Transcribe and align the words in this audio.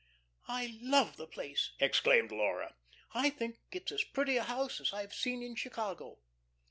"I 0.47 0.79
love 0.81 1.17
the 1.17 1.27
place," 1.27 1.73
exclaimed 1.79 2.31
Laura. 2.31 2.73
"I 3.13 3.29
think 3.29 3.59
it's 3.71 3.91
as 3.91 4.03
pretty 4.03 4.35
a 4.35 4.41
house 4.43 4.81
as 4.81 4.93
I 4.93 5.01
have 5.01 5.13
seen 5.13 5.43
in 5.43 5.53
Chicago." 5.55 6.17